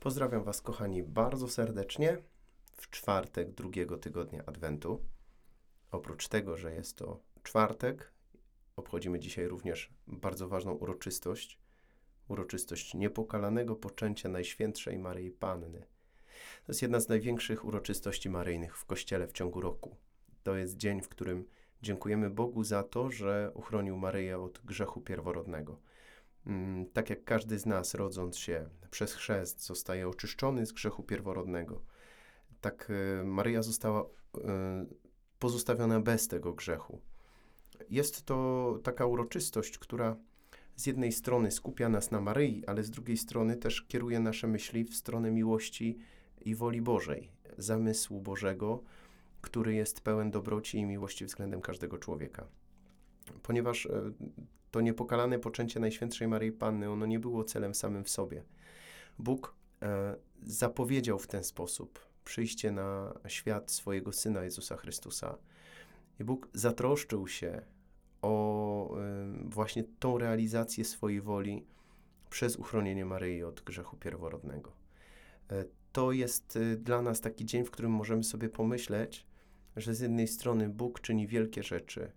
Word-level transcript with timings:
Pozdrawiam 0.00 0.44
Was, 0.44 0.62
kochani, 0.62 1.02
bardzo 1.02 1.48
serdecznie 1.48 2.18
w 2.72 2.90
czwartek 2.90 3.50
drugiego 3.54 3.98
tygodnia 3.98 4.42
Adwentu. 4.46 5.04
Oprócz 5.90 6.28
tego, 6.28 6.56
że 6.56 6.74
jest 6.74 6.96
to 6.96 7.20
czwartek, 7.42 8.12
obchodzimy 8.76 9.20
dzisiaj 9.20 9.48
również 9.48 9.92
bardzo 10.06 10.48
ważną 10.48 10.72
uroczystość 10.72 11.58
uroczystość 12.28 12.94
niepokalanego 12.94 13.76
poczęcia 13.76 14.28
Najświętszej 14.28 14.98
Maryi 14.98 15.30
Panny. 15.30 15.86
To 16.64 16.72
jest 16.72 16.82
jedna 16.82 17.00
z 17.00 17.08
największych 17.08 17.64
uroczystości 17.64 18.30
maryjnych 18.30 18.76
w 18.76 18.84
Kościele 18.84 19.26
w 19.26 19.32
ciągu 19.32 19.60
roku. 19.60 19.96
To 20.42 20.56
jest 20.56 20.76
dzień, 20.76 21.02
w 21.02 21.08
którym 21.08 21.48
dziękujemy 21.82 22.30
Bogu 22.30 22.64
za 22.64 22.82
to, 22.82 23.10
że 23.10 23.50
uchronił 23.54 23.96
Maryję 23.96 24.38
od 24.38 24.58
grzechu 24.64 25.00
pierworodnego. 25.00 25.80
Mm, 26.48 26.86
tak 26.86 27.10
jak 27.10 27.24
każdy 27.24 27.58
z 27.58 27.66
nas, 27.66 27.94
rodząc 27.94 28.38
się 28.38 28.68
przez 28.90 29.14
chrzest, 29.14 29.66
zostaje 29.66 30.08
oczyszczony 30.08 30.66
z 30.66 30.72
grzechu 30.72 31.02
pierworodnego, 31.02 31.82
tak 32.60 32.92
e, 33.20 33.24
Maryja 33.24 33.62
została 33.62 34.00
e, 34.00 34.06
pozostawiona 35.38 36.00
bez 36.00 36.28
tego 36.28 36.52
grzechu. 36.52 37.00
Jest 37.90 38.24
to 38.24 38.78
taka 38.82 39.06
uroczystość, 39.06 39.78
która 39.78 40.16
z 40.76 40.86
jednej 40.86 41.12
strony 41.12 41.50
skupia 41.50 41.88
nas 41.88 42.10
na 42.10 42.20
Maryi, 42.20 42.66
ale 42.66 42.84
z 42.84 42.90
drugiej 42.90 43.16
strony 43.16 43.56
też 43.56 43.82
kieruje 43.82 44.20
nasze 44.20 44.46
myśli 44.46 44.84
w 44.84 44.94
stronę 44.94 45.30
miłości 45.30 45.98
i 46.40 46.54
woli 46.54 46.82
Bożej, 46.82 47.32
zamysłu 47.58 48.20
Bożego, 48.20 48.82
który 49.40 49.74
jest 49.74 50.00
pełen 50.00 50.30
dobroci 50.30 50.78
i 50.78 50.86
miłości 50.86 51.24
względem 51.24 51.60
każdego 51.60 51.98
człowieka. 51.98 52.46
Ponieważ 53.42 53.86
e, 53.86 54.12
to 54.70 54.80
niepokalane 54.80 55.38
poczęcie 55.38 55.80
Najświętszej 55.80 56.28
Maryi 56.28 56.52
Panny, 56.52 56.90
ono 56.90 57.06
nie 57.06 57.18
było 57.18 57.44
celem 57.44 57.74
samym 57.74 58.04
w 58.04 58.10
sobie. 58.10 58.44
Bóg 59.18 59.54
e, 59.82 60.16
zapowiedział 60.42 61.18
w 61.18 61.26
ten 61.26 61.44
sposób 61.44 62.08
przyjście 62.28 62.72
na 62.72 63.14
świat 63.28 63.70
swojego 63.70 64.12
Syna 64.12 64.42
Jezusa 64.42 64.76
Chrystusa. 64.76 65.38
I 66.20 66.24
Bóg 66.24 66.48
zatroszczył 66.54 67.28
się 67.28 67.62
o 68.22 68.96
y, 68.96 69.00
właśnie 69.44 69.84
tą 69.98 70.18
realizację 70.18 70.84
swojej 70.84 71.20
woli 71.20 71.66
przez 72.30 72.56
uchronienie 72.56 73.04
Maryi 73.04 73.42
od 73.42 73.60
grzechu 73.60 73.96
pierworodnego. 73.96 74.72
E, 75.50 75.64
to 75.92 76.12
jest 76.12 76.56
y, 76.56 76.76
dla 76.76 77.02
nas 77.02 77.20
taki 77.20 77.44
dzień, 77.44 77.64
w 77.64 77.70
którym 77.70 77.92
możemy 77.92 78.24
sobie 78.24 78.48
pomyśleć, 78.48 79.26
że 79.76 79.94
z 79.94 80.00
jednej 80.00 80.28
strony 80.28 80.68
Bóg 80.68 81.00
czyni 81.00 81.26
wielkie 81.26 81.62
rzeczy, 81.62 82.12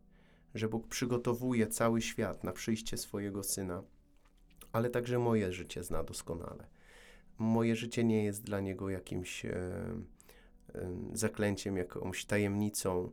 że 0.56 0.70
Bóg 0.70 0.88
przygotowuje 0.88 1.68
cały 1.68 2.02
świat 2.02 2.44
na 2.44 2.52
przyjście 2.52 2.98
swojego 2.98 3.44
Syna, 3.44 3.84
ale 4.72 4.90
także 4.90 5.20
moje 5.20 5.54
życie 5.54 5.84
zna 5.84 6.04
doskonale. 6.04 6.68
Moje 7.38 7.76
życie 7.76 8.04
nie 8.04 8.24
jest 8.24 8.44
dla 8.44 8.60
Niego 8.60 8.90
jakimś 8.90 9.46
e, 9.46 9.52
e, 10.76 10.98
zaklęciem, 11.14 11.78
jakąś 11.78 12.26
tajemnicą, 12.26 13.12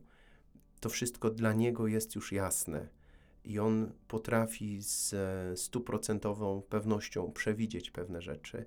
to 0.81 0.89
wszystko 0.89 1.31
dla 1.31 1.53
niego 1.53 1.87
jest 1.87 2.15
już 2.15 2.33
jasne 2.33 2.89
i 3.45 3.59
on 3.59 3.93
potrafi 4.09 4.83
z 4.83 5.15
stuprocentową 5.61 6.63
pewnością 6.63 7.33
przewidzieć 7.33 7.91
pewne 7.91 8.23
rzeczy. 8.23 8.67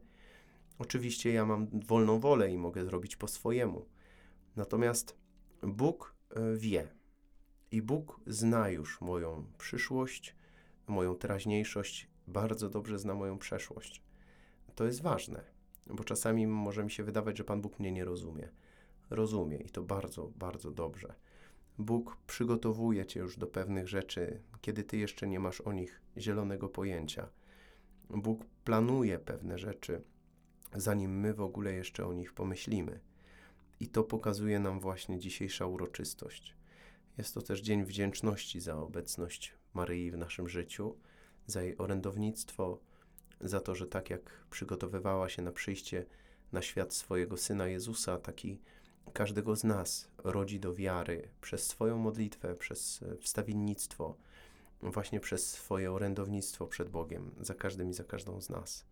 Oczywiście 0.80 1.34
ja 1.34 1.46
mam 1.46 1.68
wolną 1.88 2.20
wolę 2.20 2.52
i 2.52 2.58
mogę 2.58 2.86
zrobić 2.86 3.16
po 3.16 3.28
swojemu. 3.28 3.86
Natomiast 4.56 5.18
Bóg 5.64 6.16
e, 6.30 6.58
wie 6.58 7.01
i 7.72 7.82
Bóg 7.82 8.20
zna 8.28 8.70
już 8.70 9.02
moją 9.02 9.46
przyszłość, 9.58 10.36
moją 10.88 11.16
teraźniejszość, 11.16 12.08
bardzo 12.28 12.70
dobrze 12.70 13.00
zna 13.00 13.14
moją 13.14 13.38
przeszłość. 13.38 14.02
To 14.76 14.86
jest 14.86 15.02
ważne, 15.02 15.44
bo 15.88 16.04
czasami 16.04 16.48
może 16.48 16.84
mi 16.84 16.92
się 16.92 17.04
wydawać, 17.04 17.38
że 17.38 17.44
Pan 17.44 17.62
Bóg 17.62 17.80
mnie 17.80 17.92
nie 17.92 18.06
rozumie. 18.06 18.50
Rozumie 19.10 19.58
i 19.58 19.70
to 19.70 19.84
bardzo, 19.84 20.32
bardzo 20.36 20.72
dobrze. 20.72 21.16
Bóg 21.78 22.18
przygotowuje 22.28 23.06
cię 23.06 23.20
już 23.20 23.38
do 23.38 23.48
pewnych 23.48 23.88
rzeczy, 23.88 24.42
kiedy 24.62 24.84
ty 24.84 24.98
jeszcze 24.98 25.28
nie 25.28 25.40
masz 25.40 25.62
o 25.62 25.74
nich 25.74 26.02
zielonego 26.18 26.70
pojęcia. 26.70 27.30
Bóg 28.10 28.46
planuje 28.64 29.20
pewne 29.20 29.58
rzeczy, 29.58 30.02
zanim 30.76 31.20
my 31.20 31.34
w 31.34 31.42
ogóle 31.42 31.74
jeszcze 31.74 32.06
o 32.08 32.14
nich 32.14 32.34
pomyślimy. 32.34 33.00
I 33.80 33.88
to 33.88 34.04
pokazuje 34.04 34.60
nam 34.60 34.80
właśnie 34.80 35.20
dzisiejsza 35.20 35.66
uroczystość. 35.66 36.61
Jest 37.22 37.34
to 37.34 37.42
też 37.42 37.62
dzień 37.62 37.86
wdzięczności 37.86 38.60
za 38.60 38.78
obecność 38.78 39.54
Maryi 39.74 40.12
w 40.12 40.18
naszym 40.18 40.50
życiu, 40.50 40.98
za 41.48 41.62
jej 41.62 41.78
orędownictwo, 41.78 42.80
za 43.42 43.60
to, 43.60 43.76
że 43.76 43.88
tak 43.88 44.10
jak 44.10 44.46
przygotowywała 44.50 45.30
się 45.30 45.42
na 45.42 45.52
przyjście 45.52 46.06
na 46.52 46.62
świat 46.62 46.94
swojego 46.94 47.38
syna 47.38 47.68
Jezusa, 47.68 48.18
taki 48.18 48.60
każdego 49.14 49.56
z 49.56 49.64
nas 49.64 50.12
rodzi 50.18 50.60
do 50.60 50.76
wiary 50.76 51.30
przez 51.42 51.68
swoją 51.68 51.98
modlitwę, 51.98 52.56
przez 52.56 53.04
e, 53.04 53.18
wstawiennictwo, 53.18 54.18
właśnie 54.82 55.20
przez 55.20 55.52
swoje 55.52 55.92
orędownictwo 55.92 56.68
przed 56.68 56.90
Bogiem, 56.90 57.32
za 57.40 57.56
każdym 57.56 57.90
i 57.90 57.94
za 57.94 58.04
każdą 58.04 58.42
z 58.42 58.50
nas. 58.50 58.86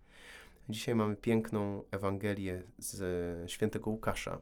Dzisiaj 0.70 0.96
mamy 0.96 1.16
piękną 1.16 1.84
Ewangelię 1.92 2.64
z 2.78 3.52
świętego 3.52 3.90
Łukasza, 3.90 4.42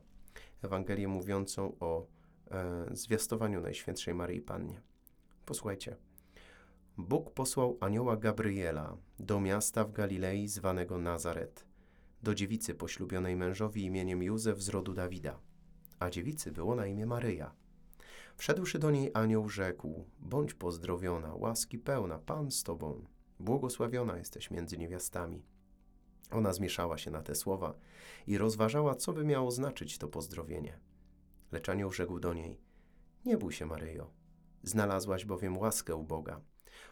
Ewangelię 0.61 1.07
mówiącą 1.07 1.75
o 1.79 2.01
e, 2.01 2.16
zwiastowaniu 2.91 3.61
Najświętszej 3.61 4.13
Maryi 4.13 4.41
Pannie. 4.41 4.81
Posłuchajcie. 5.45 5.95
Bóg 6.97 7.33
posłał 7.33 7.77
anioła 7.81 8.17
Gabriela 8.17 8.97
do 9.19 9.39
miasta 9.39 9.83
w 9.83 9.91
Galilei 9.91 10.47
zwanego 10.47 10.97
Nazaret, 10.97 11.65
do 12.23 12.35
dziewicy 12.35 12.75
poślubionej 12.75 13.35
mężowi 13.35 13.85
imieniem 13.85 14.23
Józef 14.23 14.61
z 14.61 14.69
rodu 14.69 14.93
Dawida 14.93 15.39
a 15.99 16.09
dziewicy 16.09 16.51
było 16.51 16.75
na 16.75 16.87
imię 16.87 17.05
Maryja. 17.05 17.51
Wszedłszy 18.37 18.79
do 18.79 18.91
niej 18.91 19.11
anioł 19.13 19.49
rzekł, 19.49 20.05
bądź 20.19 20.53
pozdrowiona, 20.53 21.35
łaski 21.35 21.79
pełna, 21.79 22.19
Pan 22.19 22.51
z 22.51 22.63
Tobą, 22.63 23.05
błogosławiona 23.39 24.17
jesteś 24.17 24.51
między 24.51 24.77
niewiastami. 24.77 25.43
Ona 26.31 26.53
zmieszała 26.53 26.97
się 26.97 27.11
na 27.11 27.21
te 27.21 27.35
słowa 27.35 27.73
i 28.27 28.37
rozważała, 28.37 28.95
co 28.95 29.13
by 29.13 29.25
miało 29.25 29.51
znaczyć 29.51 29.97
to 29.97 30.07
pozdrowienie. 30.07 30.79
Lecz 31.51 31.69
anioł 31.69 31.91
rzekł 31.91 32.19
do 32.19 32.33
niej, 32.33 32.59
nie 33.25 33.37
bój 33.37 33.53
się, 33.53 33.65
Maryjo, 33.65 34.11
znalazłaś 34.63 35.25
bowiem 35.25 35.57
łaskę 35.57 35.95
u 35.95 36.03
Boga. 36.03 36.41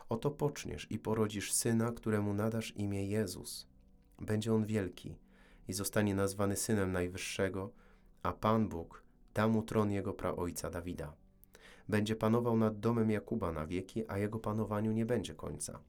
Oto 0.10 0.32
poczniesz 0.32 0.92
i 0.92 1.00
porodzisz 1.00 1.54
syna, 1.54 1.92
któremu 1.92 2.34
nadasz 2.34 2.76
imię 2.76 3.08
Jezus. 3.08 3.68
Będzie 4.20 4.54
on 4.54 4.66
wielki 4.66 5.18
i 5.68 5.74
zostanie 5.74 6.16
nazwany 6.16 6.56
Synem 6.56 6.92
Najwyższego, 6.92 7.72
a 8.24 8.34
Pan 8.34 8.70
Bóg 8.70 9.04
da 9.34 9.48
mu 9.48 9.64
tron 9.64 9.92
jego 9.92 10.14
praojca 10.14 10.70
Dawida. 10.70 11.14
Będzie 11.90 12.16
panował 12.16 12.58
nad 12.58 12.80
domem 12.80 13.12
Jakuba 13.12 13.52
na 13.52 13.68
wieki, 13.68 14.04
a 14.08 14.18
jego 14.18 14.40
panowaniu 14.40 14.92
nie 14.92 15.06
będzie 15.06 15.36
końca. 15.36 15.80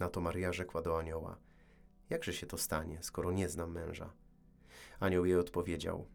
Na 0.00 0.08
to 0.08 0.20
Maria 0.20 0.52
rzekła 0.52 0.82
do 0.82 0.98
anioła: 0.98 1.38
Jakże 2.10 2.32
się 2.32 2.46
to 2.46 2.58
stanie, 2.58 2.98
skoro 3.02 3.32
nie 3.32 3.48
znam 3.48 3.72
męża? 3.72 4.12
Anioł 5.00 5.24
jej 5.24 5.36
odpowiedział: 5.36 6.06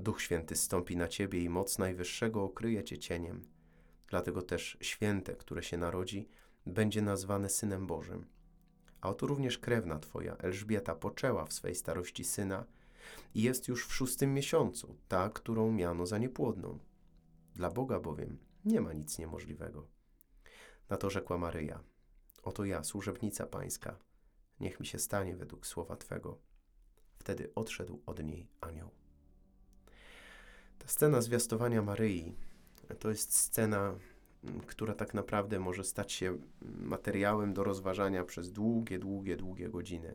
Duch 0.00 0.22
Święty 0.22 0.56
stąpi 0.56 0.96
na 0.96 1.08
ciebie 1.08 1.44
i 1.44 1.48
moc 1.48 1.78
Najwyższego 1.78 2.44
okryje 2.44 2.84
cię 2.84 2.98
cieniem. 2.98 3.42
Dlatego 4.08 4.42
też 4.42 4.78
święte, 4.80 5.36
które 5.36 5.62
się 5.62 5.76
narodzi, 5.76 6.28
będzie 6.66 7.02
nazwane 7.02 7.48
Synem 7.48 7.86
Bożym. 7.86 8.26
A 9.00 9.08
oto 9.08 9.26
również 9.26 9.58
krewna 9.58 9.98
twoja, 9.98 10.36
Elżbieta, 10.36 10.94
poczęła 10.94 11.44
w 11.44 11.52
swej 11.52 11.74
starości 11.74 12.24
syna 12.24 12.64
i 13.34 13.42
jest 13.42 13.68
już 13.68 13.86
w 13.86 13.94
szóstym 13.94 14.34
miesiącu, 14.34 14.96
ta, 15.08 15.28
którą 15.28 15.72
miano 15.72 16.06
za 16.06 16.18
niepłodną. 16.18 16.78
Dla 17.54 17.70
Boga 17.70 18.00
bowiem 18.00 18.38
nie 18.64 18.80
ma 18.80 18.92
nic 18.92 19.18
niemożliwego. 19.18 19.86
Na 20.88 20.96
to 20.96 21.10
rzekła 21.10 21.38
Maryja: 21.38 21.82
Oto 22.42 22.64
ja, 22.64 22.84
służebnica 22.84 23.46
pańska, 23.46 23.98
niech 24.60 24.80
mi 24.80 24.86
się 24.86 24.98
stanie 24.98 25.36
według 25.36 25.66
słowa 25.66 25.96
Twego. 25.96 26.38
Wtedy 27.18 27.54
odszedł 27.54 28.02
od 28.06 28.24
niej 28.24 28.48
anioł. 28.60 28.99
Ta 30.80 30.88
scena 30.88 31.20
zwiastowania 31.20 31.82
Maryi 31.82 32.34
to 32.98 33.08
jest 33.08 33.34
scena, 33.34 33.94
która 34.66 34.94
tak 34.94 35.14
naprawdę 35.14 35.60
może 35.60 35.84
stać 35.84 36.12
się 36.12 36.38
materiałem 36.62 37.54
do 37.54 37.64
rozważania 37.64 38.24
przez 38.24 38.52
długie, 38.52 38.98
długie, 38.98 39.36
długie 39.36 39.68
godziny. 39.68 40.14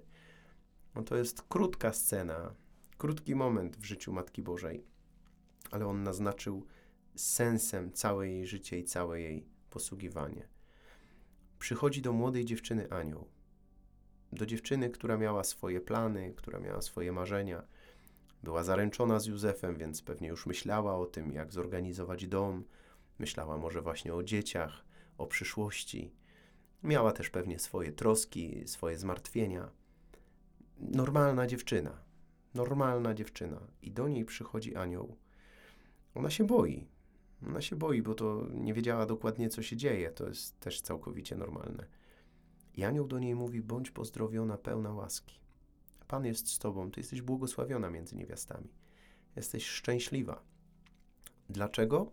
No 0.95 1.03
to 1.03 1.15
jest 1.15 1.41
krótka 1.41 1.93
scena, 1.93 2.55
krótki 2.97 3.35
moment 3.35 3.77
w 3.77 3.85
życiu 3.85 4.13
Matki 4.13 4.41
Bożej, 4.41 4.85
ale 5.71 5.87
on 5.87 6.03
naznaczył 6.03 6.65
sensem 7.15 7.91
całe 7.91 8.29
jej 8.29 8.47
życie 8.47 8.79
i 8.79 8.83
całe 8.83 9.21
jej 9.21 9.45
posługiwanie. 9.69 10.47
Przychodzi 11.59 12.01
do 12.01 12.13
młodej 12.13 12.45
dziewczyny 12.45 12.91
anioł. 12.91 13.27
Do 14.31 14.45
dziewczyny, 14.45 14.89
która 14.89 15.17
miała 15.17 15.43
swoje 15.43 15.81
plany, 15.81 16.33
która 16.37 16.59
miała 16.59 16.81
swoje 16.81 17.11
marzenia. 17.11 17.63
Była 18.43 18.63
zaręczona 18.63 19.19
z 19.19 19.25
Józefem, 19.25 19.77
więc 19.77 20.01
pewnie 20.01 20.27
już 20.27 20.45
myślała 20.45 20.97
o 20.97 21.05
tym, 21.05 21.31
jak 21.31 21.53
zorganizować 21.53 22.27
dom. 22.27 22.63
Myślała 23.19 23.57
może 23.57 23.81
właśnie 23.81 24.13
o 24.13 24.23
dzieciach, 24.23 24.85
o 25.17 25.27
przyszłości. 25.27 26.11
Miała 26.83 27.11
też 27.11 27.29
pewnie 27.29 27.59
swoje 27.59 27.91
troski, 27.91 28.67
swoje 28.67 28.97
zmartwienia. 28.97 29.71
Normalna 30.77 31.47
dziewczyna, 31.47 32.03
normalna 32.53 33.13
dziewczyna 33.13 33.59
i 33.81 33.91
do 33.91 34.07
niej 34.07 34.25
przychodzi 34.25 34.75
anioł. 34.75 35.17
Ona 36.15 36.29
się 36.29 36.43
boi. 36.43 36.87
Ona 37.47 37.61
się 37.61 37.75
boi, 37.75 38.01
bo 38.01 38.13
to 38.13 38.47
nie 38.53 38.73
wiedziała 38.73 39.05
dokładnie, 39.05 39.49
co 39.49 39.61
się 39.61 39.77
dzieje. 39.77 40.11
To 40.11 40.27
jest 40.27 40.59
też 40.59 40.81
całkowicie 40.81 41.35
normalne. 41.35 41.87
I 42.73 42.83
anioł 42.83 43.07
do 43.07 43.19
niej 43.19 43.35
mówi: 43.35 43.61
Bądź 43.61 43.91
pozdrowiona, 43.91 44.57
pełna 44.57 44.93
łaski. 44.93 45.44
Pan 46.07 46.25
jest 46.25 46.47
z 46.49 46.59
tobą, 46.59 46.91
ty 46.91 46.99
jesteś 46.99 47.21
błogosławiona 47.21 47.89
między 47.89 48.15
niewiastami. 48.15 48.69
Jesteś 49.35 49.67
szczęśliwa. 49.67 50.43
Dlaczego? 51.49 52.11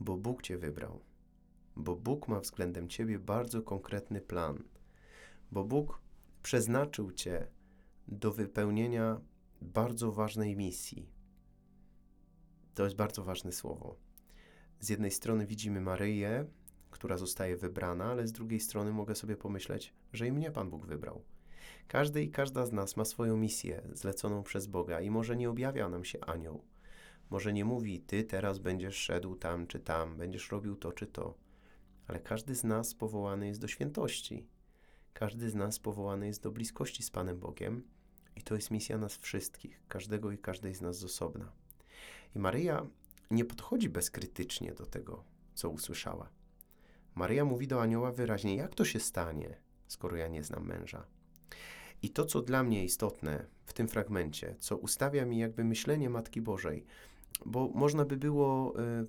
Bo 0.00 0.16
Bóg 0.16 0.42
cię 0.42 0.58
wybrał. 0.58 1.00
Bo 1.76 1.96
Bóg 1.96 2.28
ma 2.28 2.40
względem 2.40 2.88
ciebie 2.88 3.18
bardzo 3.18 3.62
konkretny 3.62 4.20
plan. 4.20 4.64
Bo 5.52 5.64
Bóg 5.64 6.00
przeznaczył 6.42 7.12
cię 7.12 7.46
do 8.08 8.32
wypełnienia 8.32 9.20
bardzo 9.62 10.12
ważnej 10.12 10.56
misji. 10.56 11.10
To 12.74 12.84
jest 12.84 12.96
bardzo 12.96 13.24
ważne 13.24 13.52
słowo. 13.52 13.96
Z 14.80 14.88
jednej 14.88 15.10
strony 15.10 15.46
widzimy 15.46 15.80
Maryję, 15.80 16.46
która 16.90 17.16
zostaje 17.16 17.56
wybrana, 17.56 18.04
ale 18.04 18.26
z 18.26 18.32
drugiej 18.32 18.60
strony 18.60 18.92
mogę 18.92 19.14
sobie 19.14 19.36
pomyśleć, 19.36 19.94
że 20.12 20.26
i 20.26 20.32
mnie 20.32 20.50
Pan 20.50 20.70
Bóg 20.70 20.86
wybrał. 20.86 21.24
Każdy 21.88 22.22
i 22.22 22.30
każda 22.30 22.66
z 22.66 22.72
nas 22.72 22.96
ma 22.96 23.04
swoją 23.04 23.36
misję 23.36 23.82
zleconą 23.92 24.42
przez 24.42 24.66
Boga 24.66 25.00
i 25.00 25.10
może 25.10 25.36
nie 25.36 25.50
objawia 25.50 25.88
nam 25.88 26.04
się 26.04 26.20
anioł. 26.20 26.64
Może 27.30 27.52
nie 27.52 27.64
mówi, 27.64 28.00
ty 28.00 28.24
teraz 28.24 28.58
będziesz 28.58 28.96
szedł 28.96 29.36
tam 29.36 29.66
czy 29.66 29.80
tam, 29.80 30.16
będziesz 30.16 30.50
robił 30.50 30.76
to 30.76 30.92
czy 30.92 31.06
to. 31.06 31.34
Ale 32.06 32.20
każdy 32.20 32.54
z 32.54 32.64
nas 32.64 32.94
powołany 32.94 33.46
jest 33.46 33.60
do 33.60 33.68
świętości. 33.68 34.46
Każdy 35.12 35.50
z 35.50 35.54
nas 35.54 35.78
powołany 35.78 36.26
jest 36.26 36.42
do 36.42 36.50
bliskości 36.50 37.02
z 37.02 37.10
Panem 37.10 37.38
Bogiem 37.38 37.82
i 38.36 38.42
to 38.42 38.54
jest 38.54 38.70
misja 38.70 38.98
nas 38.98 39.16
wszystkich, 39.16 39.82
każdego 39.88 40.32
i 40.32 40.38
każdej 40.38 40.74
z 40.74 40.80
nas 40.80 40.98
z 40.98 41.04
osobna. 41.04 41.52
I 42.36 42.38
Maryja 42.38 42.86
nie 43.30 43.44
podchodzi 43.44 43.88
bezkrytycznie 43.88 44.72
do 44.72 44.86
tego, 44.86 45.24
co 45.54 45.70
usłyszała. 45.70 46.30
Maryja 47.14 47.44
mówi 47.44 47.66
do 47.68 47.82
anioła 47.82 48.12
wyraźnie: 48.12 48.56
Jak 48.56 48.74
to 48.74 48.84
się 48.84 49.00
stanie, 49.00 49.60
skoro 49.86 50.16
ja 50.16 50.28
nie 50.28 50.44
znam 50.44 50.66
męża? 50.66 51.06
I 52.02 52.10
to, 52.10 52.24
co 52.24 52.42
dla 52.42 52.62
mnie 52.62 52.84
istotne 52.84 53.46
w 53.64 53.72
tym 53.72 53.88
fragmencie, 53.88 54.54
co 54.58 54.76
ustawia 54.76 55.24
mi 55.24 55.38
jakby 55.38 55.64
myślenie 55.64 56.10
Matki 56.10 56.40
Bożej, 56.40 56.84
bo 57.46 57.68
można 57.74 58.04
by 58.04 58.16
było 58.16 58.74
y, 58.80 59.06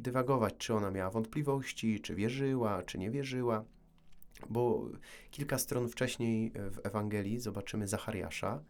dywagować, 0.00 0.54
czy 0.58 0.74
ona 0.74 0.90
miała 0.90 1.10
wątpliwości, 1.10 2.00
czy 2.00 2.14
wierzyła, 2.14 2.82
czy 2.82 2.98
nie 2.98 3.10
wierzyła, 3.10 3.64
bo 4.50 4.88
kilka 5.30 5.58
stron 5.58 5.88
wcześniej 5.88 6.52
w 6.54 6.78
Ewangelii 6.82 7.40
zobaczymy 7.40 7.88
Zachariasza, 7.88 8.62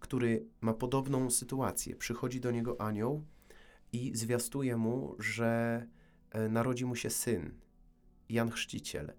który 0.00 0.46
ma 0.60 0.74
podobną 0.74 1.30
sytuację. 1.30 1.96
Przychodzi 1.96 2.40
do 2.40 2.50
niego 2.50 2.80
anioł 2.80 3.24
i 3.92 4.16
zwiastuje 4.16 4.76
mu, 4.76 5.16
że 5.18 5.86
e, 6.30 6.48
narodzi 6.48 6.84
mu 6.84 6.96
się 6.96 7.10
syn, 7.10 7.54
Jan 8.28 8.50
Chrzciciel. 8.50 9.12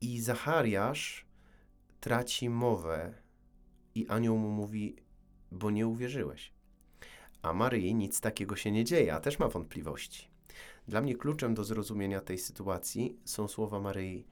I 0.00 0.20
Zachariasz 0.20 1.25
traci 2.06 2.50
mowę 2.50 3.14
i 3.94 4.08
anioł 4.08 4.38
mu 4.38 4.50
mówi, 4.50 4.96
bo 5.50 5.70
nie 5.70 5.86
uwierzyłeś. 5.86 6.52
A 7.42 7.52
Maryi 7.52 7.94
nic 7.94 8.20
takiego 8.20 8.56
się 8.56 8.70
nie 8.72 8.84
dzieje, 8.84 9.14
a 9.14 9.20
też 9.20 9.38
ma 9.38 9.48
wątpliwości. 9.48 10.30
Dla 10.88 11.00
mnie 11.00 11.16
kluczem 11.16 11.54
do 11.54 11.64
zrozumienia 11.64 12.20
tej 12.20 12.38
sytuacji 12.38 13.20
są 13.24 13.48
słowa 13.48 13.80
Maryi: 13.80 14.26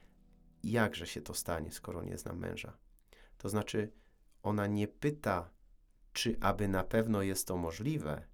Jakże 0.64 1.06
się 1.06 1.22
to 1.22 1.34
stanie, 1.34 1.72
skoro 1.72 2.04
nie 2.04 2.18
znam 2.18 2.38
męża? 2.38 2.76
To 3.38 3.48
znaczy, 3.48 3.92
ona 4.42 4.66
nie 4.66 4.88
pyta, 4.88 5.50
czy 6.12 6.36
aby 6.40 6.68
na 6.68 6.84
pewno 6.84 7.22
jest 7.22 7.46
to 7.46 7.56
możliwe, 7.56 8.26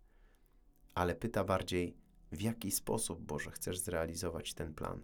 ale 0.94 1.14
pyta 1.14 1.44
bardziej, 1.44 1.96
w 2.32 2.40
jaki 2.40 2.70
sposób 2.70 3.20
Boże 3.20 3.50
chcesz 3.50 3.78
zrealizować 3.78 4.54
ten 4.54 4.74
plan. 4.74 5.02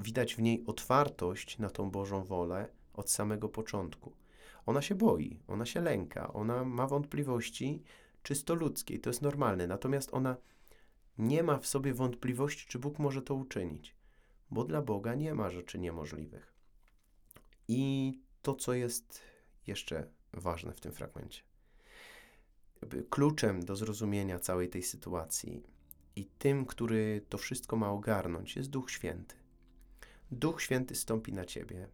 Widać 0.00 0.34
w 0.34 0.42
niej 0.42 0.64
otwartość 0.66 1.58
na 1.58 1.70
tą 1.70 1.90
Bożą 1.90 2.24
wolę 2.24 2.81
od 2.94 3.10
samego 3.10 3.48
początku. 3.48 4.12
Ona 4.66 4.82
się 4.82 4.94
boi, 4.94 5.40
ona 5.48 5.66
się 5.66 5.80
lęka, 5.80 6.32
ona 6.32 6.64
ma 6.64 6.86
wątpliwości 6.86 7.82
czysto 8.22 8.54
ludzkie, 8.54 8.98
to 8.98 9.10
jest 9.10 9.22
normalne, 9.22 9.66
natomiast 9.66 10.14
ona 10.14 10.36
nie 11.18 11.42
ma 11.42 11.58
w 11.58 11.66
sobie 11.66 11.94
wątpliwości, 11.94 12.66
czy 12.66 12.78
Bóg 12.78 12.98
może 12.98 13.22
to 13.22 13.34
uczynić, 13.34 13.96
bo 14.50 14.64
dla 14.64 14.82
Boga 14.82 15.14
nie 15.14 15.34
ma 15.34 15.50
rzeczy 15.50 15.78
niemożliwych. 15.78 16.52
I 17.68 18.12
to, 18.42 18.54
co 18.54 18.74
jest 18.74 19.20
jeszcze 19.66 20.10
ważne 20.32 20.72
w 20.72 20.80
tym 20.80 20.92
fragmencie. 20.92 21.42
Kluczem 23.10 23.64
do 23.64 23.76
zrozumienia 23.76 24.38
całej 24.38 24.68
tej 24.68 24.82
sytuacji 24.82 25.62
i 26.16 26.26
tym, 26.26 26.66
który 26.66 27.26
to 27.28 27.38
wszystko 27.38 27.76
ma 27.76 27.90
ogarnąć, 27.90 28.56
jest 28.56 28.70
Duch 28.70 28.90
Święty. 28.90 29.34
Duch 30.30 30.62
Święty 30.62 30.94
stąpi 30.94 31.32
na 31.32 31.44
ciebie, 31.44 31.88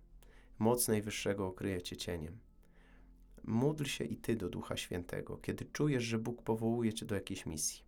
moc 0.58 0.88
Najwyższego 0.88 1.46
okryje 1.46 1.82
cię 1.82 1.96
cieniem. 1.96 2.38
Módl 3.44 3.84
się 3.84 4.04
i 4.04 4.16
ty 4.16 4.36
do 4.36 4.48
Ducha 4.48 4.76
Świętego, 4.76 5.36
kiedy 5.36 5.64
czujesz, 5.64 6.04
że 6.04 6.18
Bóg 6.18 6.42
powołuje 6.42 6.92
cię 6.92 7.06
do 7.06 7.14
jakiejś 7.14 7.46
misji, 7.46 7.82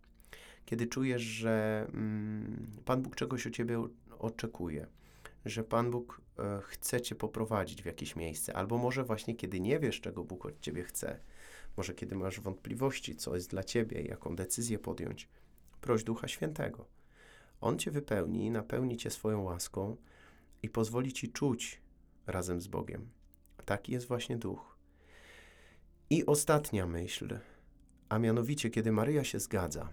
kiedy 0.65 0.87
czujesz, 0.87 1.21
że 1.21 1.85
mm, 1.93 2.67
Pan 2.85 3.01
Bóg 3.01 3.15
czegoś 3.15 3.47
od 3.47 3.53
ciebie 3.53 3.87
oczekuje, 4.19 4.87
że 5.45 5.63
Pan 5.63 5.91
Bóg 5.91 6.21
e, 6.39 6.61
chce 6.63 7.01
cię 7.01 7.15
poprowadzić 7.15 7.83
w 7.83 7.85
jakieś 7.85 8.15
miejsce, 8.15 8.55
albo 8.55 8.77
może 8.77 9.03
właśnie 9.03 9.35
kiedy 9.35 9.59
nie 9.59 9.79
wiesz, 9.79 10.01
czego 10.01 10.23
Bóg 10.23 10.45
od 10.45 10.59
ciebie 10.59 10.83
chce, 10.83 11.19
może 11.77 11.93
kiedy 11.93 12.15
masz 12.15 12.39
wątpliwości, 12.39 13.15
co 13.15 13.35
jest 13.35 13.49
dla 13.49 13.63
ciebie, 13.63 14.01
jaką 14.01 14.35
decyzję 14.35 14.79
podjąć, 14.79 15.29
proś 15.81 16.03
Ducha 16.03 16.27
Świętego. 16.27 16.85
On 17.61 17.79
cię 17.79 17.91
wypełni, 17.91 18.51
napełni 18.51 18.97
cię 18.97 19.09
swoją 19.09 19.41
łaską 19.41 19.97
i 20.63 20.69
pozwoli 20.69 21.13
ci 21.13 21.31
czuć 21.31 21.81
razem 22.31 22.61
z 22.61 22.67
Bogiem. 22.67 23.09
Taki 23.65 23.91
jest 23.91 24.07
właśnie 24.07 24.37
Duch. 24.37 24.77
I 26.09 26.25
ostatnia 26.25 26.87
myśl, 26.87 27.39
a 28.09 28.19
mianowicie, 28.19 28.69
kiedy 28.69 28.91
Maryja 28.91 29.23
się 29.23 29.39
zgadza, 29.39 29.89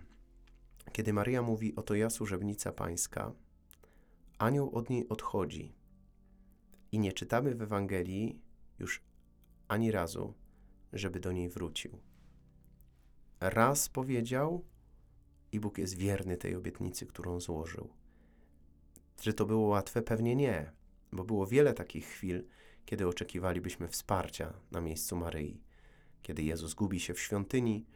kiedy 0.92 1.12
Maryja 1.12 1.42
mówi: 1.42 1.76
Oto 1.76 1.94
ja, 1.94 2.10
służebnica 2.10 2.72
Pańska, 2.72 3.32
anioł 4.38 4.74
od 4.74 4.90
niej 4.90 5.08
odchodzi. 5.08 5.74
I 6.92 6.98
nie 6.98 7.12
czytamy 7.12 7.54
w 7.54 7.62
Ewangelii 7.62 8.42
już 8.78 9.02
ani 9.68 9.90
razu, 9.90 10.34
żeby 10.92 11.20
do 11.20 11.32
niej 11.32 11.48
wrócił. 11.48 11.98
Raz 13.40 13.88
powiedział, 13.88 14.64
i 15.52 15.60
Bóg 15.60 15.78
jest 15.78 15.96
wierny 15.96 16.36
tej 16.36 16.54
obietnicy, 16.54 17.06
którą 17.06 17.40
złożył. 17.40 17.88
Czy 19.16 19.32
to 19.32 19.46
było 19.46 19.66
łatwe? 19.66 20.02
Pewnie 20.02 20.36
nie, 20.36 20.72
bo 21.12 21.24
było 21.24 21.46
wiele 21.46 21.74
takich 21.74 22.06
chwil, 22.06 22.44
kiedy 22.84 23.08
oczekiwalibyśmy 23.08 23.88
wsparcia 23.88 24.52
na 24.70 24.80
miejscu 24.80 25.16
Maryi. 25.16 25.60
Kiedy 26.22 26.42
Jezus 26.42 26.74
gubi 26.74 27.00
się 27.00 27.14
w 27.14 27.20
świątyni, 27.20 27.86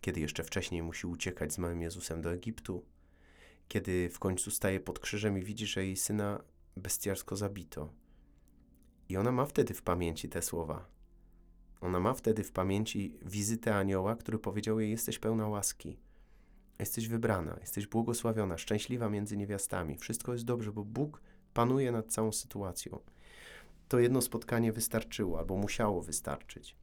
kiedy 0.00 0.20
jeszcze 0.20 0.44
wcześniej 0.44 0.82
musi 0.82 1.06
uciekać 1.06 1.52
z 1.52 1.58
małym 1.58 1.82
Jezusem 1.82 2.22
do 2.22 2.32
Egiptu, 2.32 2.84
kiedy 3.68 4.10
w 4.10 4.18
końcu 4.18 4.50
staje 4.50 4.80
pod 4.80 4.98
krzyżem 4.98 5.38
i 5.38 5.42
widzi, 5.42 5.66
że 5.66 5.84
jej 5.84 5.96
syna 5.96 6.42
bestialsko 6.76 7.36
zabito. 7.36 7.92
I 9.08 9.16
ona 9.16 9.32
ma 9.32 9.46
wtedy 9.46 9.74
w 9.74 9.82
pamięci 9.82 10.28
te 10.28 10.42
słowa. 10.42 10.88
Ona 11.80 12.00
ma 12.00 12.14
wtedy 12.14 12.44
w 12.44 12.52
pamięci 12.52 13.18
wizytę 13.22 13.76
anioła, 13.76 14.16
który 14.16 14.38
powiedział 14.38 14.80
jej: 14.80 14.90
Jesteś 14.90 15.18
pełna 15.18 15.48
łaski, 15.48 15.98
jesteś 16.78 17.08
wybrana, 17.08 17.56
jesteś 17.60 17.86
błogosławiona, 17.86 18.58
szczęśliwa 18.58 19.08
między 19.08 19.36
niewiastami. 19.36 19.98
Wszystko 19.98 20.32
jest 20.32 20.44
dobrze, 20.44 20.72
bo 20.72 20.84
Bóg 20.84 21.20
panuje 21.56 21.92
nad 21.92 22.06
całą 22.06 22.32
sytuacją. 22.32 22.98
To 23.88 23.98
jedno 23.98 24.20
spotkanie 24.20 24.72
wystarczyło, 24.72 25.38
albo 25.38 25.56
musiało 25.56 26.02
wystarczyć. 26.02 26.76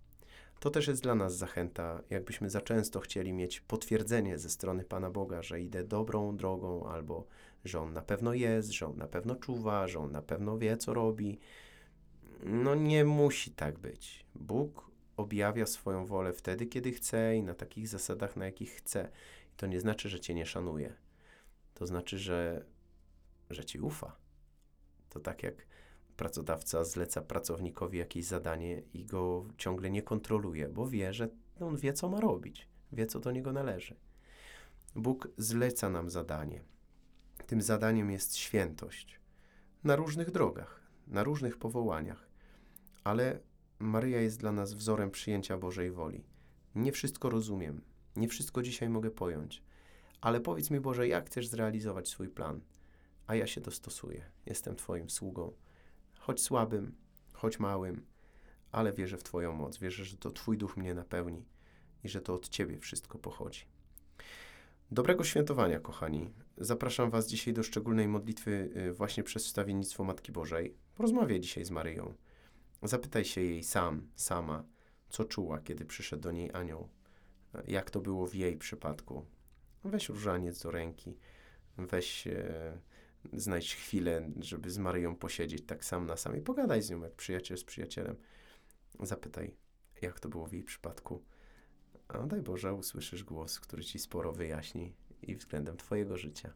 To 0.59 0.69
też 0.69 0.87
jest 0.87 1.03
dla 1.03 1.15
nas 1.15 1.37
zachęta, 1.37 2.01
jakbyśmy 2.09 2.49
za 2.49 2.61
często 2.61 2.99
chcieli 2.99 3.33
mieć 3.33 3.61
potwierdzenie 3.61 4.37
ze 4.37 4.49
strony 4.49 4.83
Pana 4.83 5.09
Boga, 5.09 5.41
że 5.41 5.61
idę 5.61 5.83
dobrą 5.83 6.37
drogą, 6.37 6.87
albo 6.87 7.25
że 7.65 7.79
On 7.79 7.93
na 7.93 8.01
pewno 8.01 8.33
jest, 8.33 8.69
że 8.69 8.85
On 8.85 8.97
na 8.97 9.07
pewno 9.07 9.35
czuwa, 9.35 9.87
że 9.87 9.99
On 9.99 10.11
na 10.11 10.21
pewno 10.21 10.57
wie, 10.57 10.77
co 10.77 10.93
robi. 10.93 11.39
No 12.43 12.75
nie 12.75 13.05
musi 13.05 13.51
tak 13.51 13.79
być. 13.79 14.25
Bóg 14.35 14.91
objawia 15.17 15.65
swoją 15.65 16.05
wolę 16.05 16.33
wtedy, 16.33 16.65
kiedy 16.65 16.91
chce 16.91 17.35
i 17.35 17.43
na 17.43 17.53
takich 17.53 17.87
zasadach, 17.87 18.35
na 18.35 18.45
jakich 18.45 18.71
chce. 18.71 19.09
I 19.53 19.55
to 19.57 19.67
nie 19.67 19.79
znaczy, 19.79 20.09
że 20.09 20.19
Cię 20.19 20.33
nie 20.33 20.45
szanuje. 20.45 20.93
To 21.73 21.87
znaczy, 21.87 22.19
że, 22.19 22.65
że 23.49 23.65
Ci 23.65 23.79
ufa. 23.79 24.22
To 25.13 25.19
tak 25.19 25.43
jak 25.43 25.65
pracodawca 26.17 26.83
zleca 26.83 27.21
pracownikowi 27.21 27.97
jakieś 27.97 28.25
zadanie 28.25 28.81
i 28.93 29.05
go 29.05 29.45
ciągle 29.57 29.91
nie 29.91 30.01
kontroluje, 30.01 30.69
bo 30.69 30.87
wie, 30.87 31.13
że 31.13 31.29
on 31.59 31.77
wie, 31.77 31.93
co 31.93 32.09
ma 32.09 32.19
robić, 32.19 32.67
wie, 32.91 33.05
co 33.05 33.19
do 33.19 33.31
niego 33.31 33.53
należy. 33.53 33.95
Bóg 34.95 35.27
zleca 35.37 35.89
nam 35.89 36.09
zadanie. 36.09 36.63
Tym 37.47 37.61
zadaniem 37.61 38.11
jest 38.11 38.35
świętość 38.35 39.19
na 39.83 39.95
różnych 39.95 40.31
drogach, 40.31 40.81
na 41.07 41.23
różnych 41.23 41.57
powołaniach, 41.57 42.29
ale 43.03 43.39
Maryja 43.79 44.21
jest 44.21 44.39
dla 44.39 44.51
nas 44.51 44.73
wzorem 44.73 45.11
przyjęcia 45.11 45.57
Bożej 45.57 45.91
woli. 45.91 46.23
Nie 46.75 46.91
wszystko 46.91 47.29
rozumiem, 47.29 47.81
nie 48.15 48.27
wszystko 48.27 48.61
dzisiaj 48.61 48.89
mogę 48.89 49.11
pojąć, 49.11 49.63
ale 50.21 50.41
powiedz 50.41 50.71
mi, 50.71 50.79
Boże, 50.79 51.07
jak 51.07 51.25
chcesz 51.25 51.47
zrealizować 51.47 52.09
swój 52.09 52.29
plan, 52.29 52.61
a 53.27 53.35
ja 53.35 53.47
się 53.47 53.61
dostosuję. 53.61 54.25
Jestem 54.45 54.75
Twoim 54.75 55.09
sługą, 55.09 55.53
choć 56.19 56.41
słabym, 56.41 56.95
choć 57.33 57.59
małym, 57.59 58.05
ale 58.71 58.93
wierzę 58.93 59.17
w 59.17 59.23
Twoją 59.23 59.53
moc, 59.53 59.77
wierzę, 59.77 60.05
że 60.05 60.17
to 60.17 60.31
Twój 60.31 60.57
duch 60.57 60.77
mnie 60.77 60.93
napełni 60.93 61.45
i 62.03 62.09
że 62.09 62.21
to 62.21 62.33
od 62.33 62.49
Ciebie 62.49 62.79
wszystko 62.79 63.17
pochodzi. 63.17 63.65
Dobrego 64.91 65.23
świętowania, 65.23 65.79
kochani. 65.79 66.29
Zapraszam 66.57 67.09
Was 67.09 67.27
dzisiaj 67.27 67.53
do 67.53 67.63
szczególnej 67.63 68.07
modlitwy 68.07 68.69
y, 68.75 68.93
właśnie 68.93 69.23
przez 69.23 69.45
wstawiennictwo 69.45 70.03
Matki 70.03 70.31
Bożej. 70.31 70.75
Porozmawiaj 70.95 71.39
dzisiaj 71.39 71.65
z 71.65 71.71
Maryją. 71.71 72.13
Zapytaj 72.83 73.25
się 73.25 73.41
jej 73.41 73.63
sam, 73.63 74.07
sama, 74.15 74.63
co 75.09 75.25
czuła, 75.25 75.59
kiedy 75.59 75.85
przyszedł 75.85 76.23
do 76.23 76.31
niej 76.31 76.51
anioł. 76.53 76.89
Jak 77.67 77.91
to 77.91 78.01
było 78.01 78.27
w 78.27 78.35
jej 78.35 78.57
przypadku. 78.57 79.25
Weź 79.83 80.09
różaniec 80.09 80.61
do 80.61 80.71
ręki, 80.71 81.17
weź, 81.77 82.27
e, 82.27 82.77
znajdź 83.33 83.75
chwilę, 83.75 84.29
żeby 84.39 84.71
z 84.71 84.77
Maryją 84.77 85.15
posiedzieć 85.15 85.65
tak 85.65 85.85
sam 85.85 86.05
na 86.05 86.17
sam 86.17 86.37
i 86.37 86.41
pogadaj 86.41 86.81
z 86.81 86.89
nią 86.89 87.01
jak 87.01 87.15
przyjaciel 87.15 87.57
z 87.57 87.63
przyjacielem. 87.63 88.15
Zapytaj, 88.99 89.55
jak 90.01 90.19
to 90.19 90.29
było 90.29 90.47
w 90.47 90.53
jej 90.53 90.63
przypadku. 90.63 91.23
A 92.07 92.17
daj 92.17 92.41
Boże, 92.41 92.73
usłyszysz 92.73 93.23
głos, 93.23 93.59
który 93.59 93.83
ci 93.83 93.99
sporo 93.99 94.31
wyjaśni 94.31 94.93
i 95.21 95.35
względem 95.35 95.77
Twojego 95.77 96.17
życia. 96.17 96.53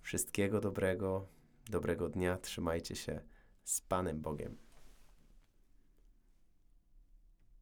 Wszystkiego 0.00 0.60
dobrego, 0.60 1.28
dobrego 1.70 2.08
dnia, 2.08 2.36
trzymajcie 2.36 2.96
się 2.96 3.20
z 3.64 3.80
Panem 3.80 4.20
Bogiem. 4.20 4.56